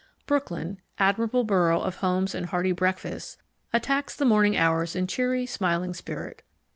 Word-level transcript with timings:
Brooklyn, 0.25 0.81
admirable 0.97 1.43
borough 1.43 1.79
of 1.81 1.97
homes 1.97 2.33
and 2.33 2.47
hearty 2.47 2.71
breakfasts, 2.71 3.37
attacks 3.71 4.15
the 4.15 4.25
morning 4.25 4.57
hours 4.57 4.95
in 4.95 5.05
cheery, 5.05 5.45
smiling 5.45 5.93
spirit. 5.93 6.41